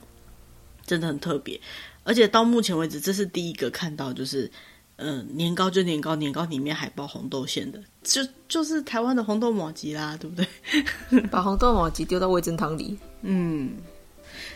[0.86, 1.60] 真的很特别。
[2.04, 4.50] 而且到目前为止，这是第一个看到，就是，
[4.96, 11.20] 嗯、呃，年糕就年糕，年糕里面还包红豆馅的，就就是台湾的红豆麻糬啦，对不对？
[11.28, 12.96] 把红豆麻糬丢到味噌汤里。
[13.20, 13.76] 嗯，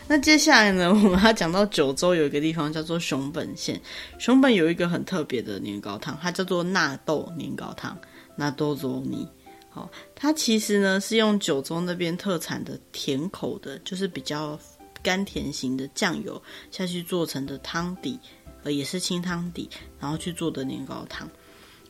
[0.07, 3.79] 那接下来呢，我们要讲到九州有一个地方叫做熊本县，
[4.17, 7.95] 熊本有一个很特别的年糕汤，它叫做纳豆年糕汤，
[8.35, 9.27] 纳豆粥泥。
[9.73, 14.59] 好，它其实呢是用九州那边特产的甜口的，就是比较
[15.01, 18.19] 甘甜型的酱油下去做成的汤底，
[18.63, 19.67] 呃，也是清汤底，
[19.99, 21.27] 然后去做的年糕汤。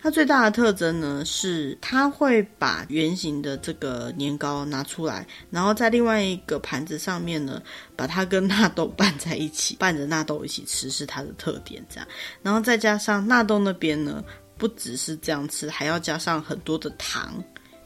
[0.02, 7.62] 它最大的特征呢，是它会把圆形的这个年糕拿出来，然后在另外一个盘子上面呢，
[7.96, 11.86] 把它跟纳豆拌在一起，拌着纳豆一起吃，是它的特点。
[11.90, 12.08] 这样，
[12.42, 14.22] 然后再加上纳豆那边呢，
[14.58, 17.42] 不只是这样吃，还要加上很多的糖。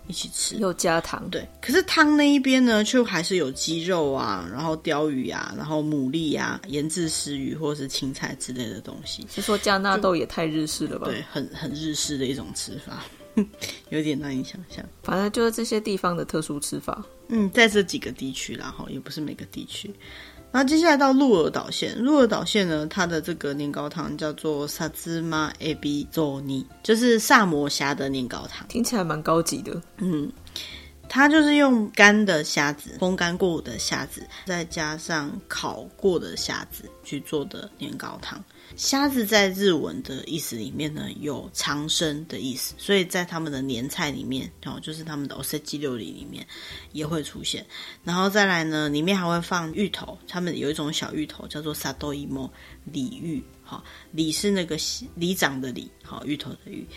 [0.08, 1.48] 一起吃，又加糖，对。
[1.62, 9.26] 可是汤那一边呢，却还是有鸡肉啊，然后鲷鱼啊，然后牡蛎啊，腌制鰤鱼或者是青菜之类的东西。
[9.30, 11.08] 是说加纳豆也太日式了吧？
[11.08, 13.04] 对，很很日式的一种吃法，
[13.90, 14.84] 有点难以想象。
[15.04, 17.06] 反正就是这些地方的特殊吃法。
[17.30, 19.94] 嗯，在这几个地区啦，哈，也不是每个地区。
[20.52, 29.80] 然后接下来到鹿儿岛县，鹿儿岛县呢，它的这个年糕汤叫做萨兹玛 A B 佐尼，就是萨摩虾的年糕汤，听起来蛮高级的。
[29.98, 30.32] 嗯，
[31.09, 38.43] 它就是用干的虾子，风干过的虾子，再加上烤过的虾子去做的年糕汤。
[38.77, 46.47] 虾子在日文的意思里面呢，有长生的意思，所以在他们的年菜里面，哦，就是他们的おせち料理里面
[46.93, 47.67] 也会出现。
[48.05, 52.49] 然后再来呢，里面还会放芋头，他们有一种小芋头叫做さといも
[52.91, 54.78] 里芋， 好，李是那个
[55.16, 56.88] 李长的李，好，芋头的芋。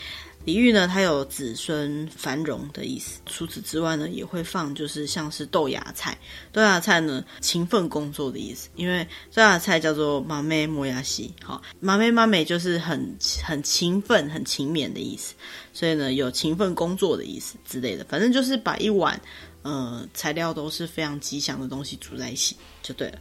[0.47, 3.21] 李芋呢，它有子孙繁荣的意思。
[3.27, 6.17] 除此之外呢，也会放就是像是豆芽菜。
[6.51, 8.71] 豆芽菜呢，勤奋工作的意思。
[8.75, 13.15] 因为豆芽菜叫做马妹磨牙西，好，马妹马妹就是很
[13.45, 15.35] 很勤奋、很勤勉的意思。
[15.75, 18.05] 所以呢，有勤奋工作的意思之类的。
[18.05, 19.21] 反正就是把一碗
[19.61, 23.19] 呃材料都是非常吉祥的东西煮在一起就对了。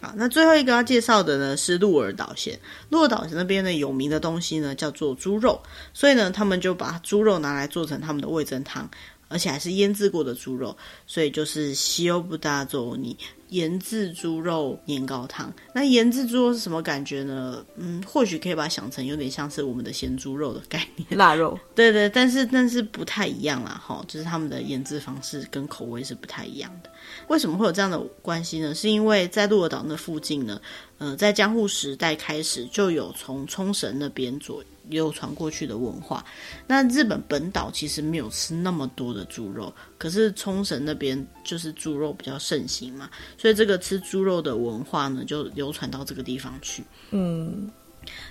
[0.00, 2.58] 好，那最后一个要介绍的呢是鹿儿岛县。
[2.90, 5.60] 鹿儿岛县那边呢有名的东西呢叫做猪肉，
[5.92, 8.88] 所以呢他们就把猪肉拿来做成他们的味噌汤，
[9.28, 10.76] 而且还是腌制过的猪肉，
[11.06, 13.16] 所以就是西欧布达佐尼。
[13.50, 17.64] 腌制猪肉年糕汤，那腌制猪肉是什么感觉呢？
[17.76, 21.58] 嗯，或许可以把它想成有点像是我们的咸猪肉的概念，腊肉。
[21.74, 26.90] 对对，但是但是不太一样啦，哈，就是他们的腌制方式跟口味是不太一样的。
[27.28, 28.74] 为什么会有这样的关系呢？
[28.74, 30.60] 是因为在鹿儿岛那附近呢，
[30.98, 34.64] 呃，在江户时代开始就有从冲绳那边左。
[34.88, 36.24] 流传过去的文化，
[36.66, 46.82] 那日本本岛其实没有吃那么多的猪肉，可是冲绳那边就是猪肉比较盛行嘛，所以这个吃猪肉的文化呢，就流传到这个地方去。
[47.10, 47.70] 嗯。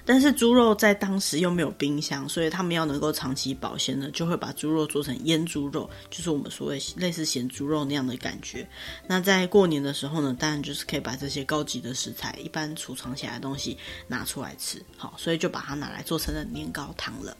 [0.05, 8.67] 但是猪肉在当时又没有冰箱，所以他们要能够长期保鲜呢，就会把猪肉做成腌猪肉，就是我们所谓类似咸猪肉那样的感觉。
[9.07, 17.35] 那在过年的时候呢，当然就是可以把这些高级的食材，一般储藏起来的东西拿出来吃，好，所以就把它拿来做成了年糕汤了。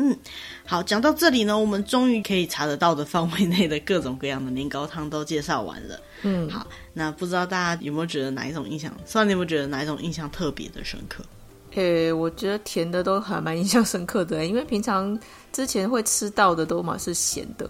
[0.00, 0.16] 嗯，
[0.64, 6.00] 好，讲到这里呢，我们终于可以查得到的范围内的各种各样的年糕汤都介绍完了。
[6.22, 8.96] 嗯，好，那不知道大家有没有觉得哪一种印象？
[9.04, 11.24] 虽然你有没有觉得哪一种印象特别的深刻？
[11.72, 15.18] 诶、我觉得甜的都还蛮 印象深刻的，因为平常
[15.52, 17.68] 之前会吃到的都嘛是咸的，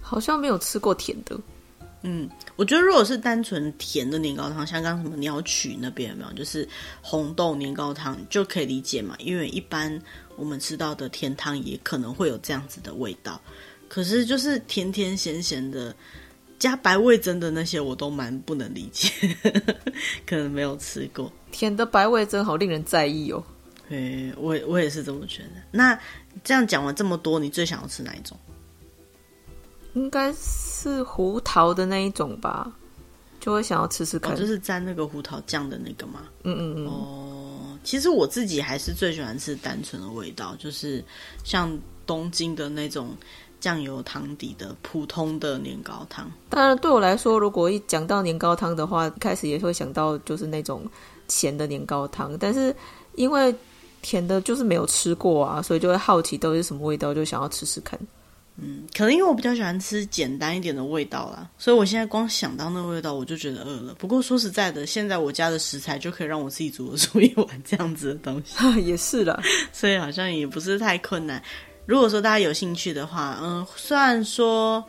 [0.00, 1.38] 好像没有吃过甜的。
[2.02, 6.66] 嗯，我觉得如果是单纯甜的年糕汤，像刚什么鸟取那边有没有，就是
[7.02, 10.00] 红豆年糕汤就可以理解嘛，因为一般
[10.36, 13.40] 我们吃到的甜汤也可能会有这样子的味道。
[13.88, 15.94] 可是就是甜甜咸咸的。
[16.58, 19.08] 加白味噌的那些我都蛮不能理解，
[20.28, 23.42] 可能没有吃过甜的白味真，好令人在意哦。
[23.88, 25.62] 对，我我也是这么觉得。
[25.70, 25.98] 那
[26.44, 28.36] 这样讲完这么多，你最想要吃哪一种？
[29.94, 32.72] 应该是胡桃的那一种吧，
[33.40, 36.20] 就会想要吃吃看，哦、就是沾那个胡桃酱的那个吗？
[36.44, 36.86] 嗯嗯嗯。
[36.86, 41.04] 哦，其实我自己还是最喜欢吃单纯的味道，就是
[41.44, 41.76] 像
[42.06, 43.16] 东京的那种。
[43.60, 50.82] 酱油汤底的普通的年糕汤，当然对我来说，如果一讲到年糕汤的话，一开始也会想到就是那种
[51.30, 52.36] 咸的年糕汤。
[52.38, 52.76] 但是
[53.14, 53.54] 因为
[54.02, 57.98] 甜的，就是没有吃过啊，所以就会好奇到底是什么味道，就想要吃吃看。
[58.62, 63.94] 嗯，可能因为我比较喜欢吃简单一点的味道啦，所以我现在光想到那味道，我就觉得饿了。
[63.94, 69.40] 不过说实在的，现在我家的食材就可以让我自己煮出一碗这样子的东西， 也是啦，
[69.72, 71.42] 所以好像也不是太困难。
[71.86, 74.84] 如果说大家有兴趣的话，嗯，虽然说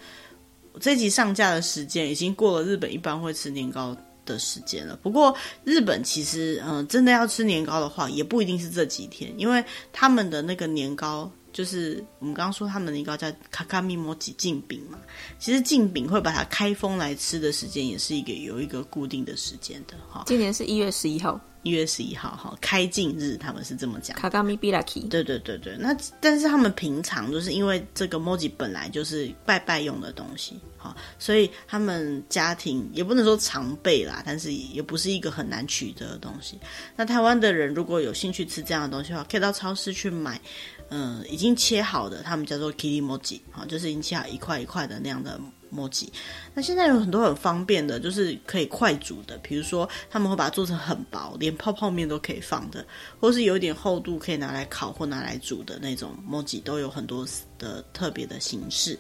[0.80, 3.96] 这集上架的时间已经过了日本一般会吃年糕
[4.26, 11.32] 的时间了，不过日本其实，嗯，真的要吃年糕的话，也不一定是这几天，因为他们的那个年糕。
[11.54, 14.98] 就是我们刚刚说他们的年糕叫卡卡米摩吉镜饼嘛，
[15.38, 20.24] 其实镜饼会把它开封来吃的时间也是一个有一个固定的时间的哈。
[20.28, 24.18] 今年是一月十一号，一月十一号哈，开镜日他们是这么讲。
[24.18, 25.78] 卡卡米比拉基，对对对对。
[25.78, 36.60] 那但是他们平常就是因为这个摩吉本来就是拜拜用的东西，好，所以他们家庭也不能说常备啦，但是也不是一个很难取得的东西。
[36.96, 40.42] 那台湾的人如果有兴趣吃这样的东西的话，可以到超市去买，
[40.90, 45.40] 嗯，已经切好的，他们叫做 kirimochi，好，就是已经切好一块一块的那样的。
[45.72, 46.12] 墨迹，
[46.54, 52.86] 那现在有很多很方便的，就是可以快煮的，比如说他们会把它做成很薄，连泡泡面都可以放的，
[53.20, 57.26] 或是有一点厚度可以拿来烤或拿来煮的那种墨迹，都有很多
[57.58, 59.00] 的特别的形式。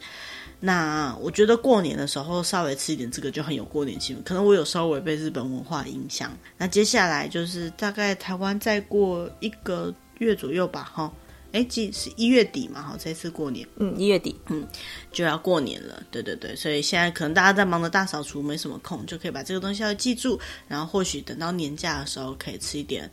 [0.60, 6.32] 那我觉得过年的时候稍微吃一点这个就很有过年气氛，可能我有稍微被日本文化影响。
[6.58, 11.12] 那接下来就是大概台湾再过一个月左右吧，哈。
[11.52, 14.68] 哎，即是一月底嘛，哈，这次过年，嗯，一月底，嗯，
[15.12, 23.12] 就要过年了，对对对，所以现在可能大家在忙着大扫除，没什么空，就可以把这个东西要记住，然后或许等到年假的时候，可以吃一点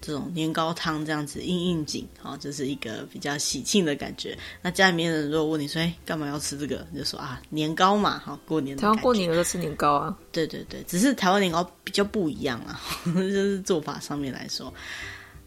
[0.00, 4.38] 这种年糕汤，这样子应应景，哈，这是一个比较喜庆的感觉。
[4.62, 6.86] 那家里面的人如果问你说，哎，干嘛要吃这个？
[6.92, 8.82] 你就说啊，年糕嘛，哈，过年的。
[8.82, 14.72] 台湾过年有时候吃年糕啊，对对对，只是台湾年糕比较不一样啊， 就是做法上面来说。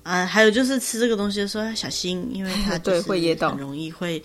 [0.03, 4.21] 啊，还有就是吃这个东西的时候要小心，因为它 对会噎到，很容易会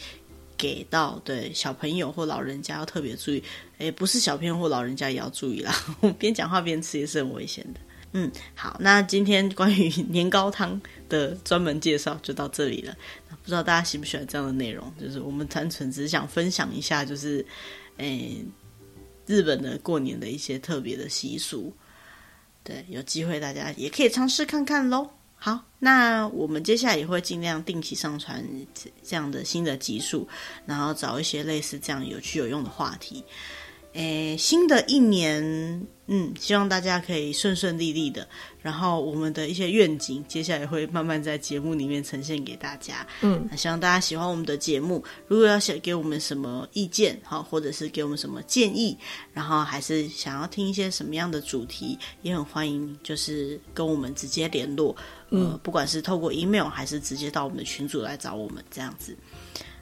[0.56, 3.42] 给到对小朋友或老人家要特别注意。
[3.78, 5.72] 诶，不是小朋友或老人家也要注意啦，
[6.18, 7.80] 边讲话边吃也是很危险的。
[8.12, 12.96] 嗯，好，那今天关于 年糕汤的专门介绍就到这里了。
[13.30, 14.92] 不知道大家喜不喜欢这样的内容？
[15.00, 17.44] 就是我们单纯只是想分享一下，就是
[17.98, 18.44] 诶，
[19.26, 21.72] 日本的过年的一些特别的习俗。
[22.64, 25.08] 对，有机会大家也可以尝试看看喽。
[25.40, 28.44] 好，那我们接下来也会尽量定期上传
[29.04, 30.26] 这样的新的集数，
[30.66, 33.24] 然后找一些类似这样有趣有用的话题。
[33.94, 35.42] 诶，新的一年，
[36.06, 38.28] 嗯，希望大家可以顺顺利利的。
[38.60, 43.04] 然后我们的一些愿景，接下来会慢慢在节目里面呈现给大家。
[43.22, 45.02] 嗯，那希望大家喜欢我们的节目。
[45.26, 48.96] 如果要写给我们什么意见，好，或者是给我们什么建议，
[49.32, 54.94] 然后还是想要听一些什么样的主题，也很欢迎，就是跟我们直接联络。
[55.30, 59.16] 嗯，呃，不管是透过 email，还是直接到我们的群组来找我们这样子。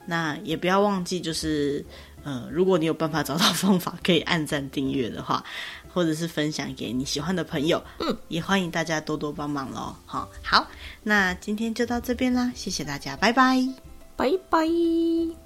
[0.07, 1.85] 那也不要忘记，就是。
[2.27, 5.45] 呃，如果你有办法找到方法可以按赞订阅的话，
[5.95, 9.95] 或者是分享给你喜欢的朋友，嗯，也欢迎大家多多帮忙喽。
[10.07, 10.67] 好，好，
[11.05, 13.65] 那今天就到这边啦，谢谢大家，拜拜，
[14.17, 15.46] 拜拜。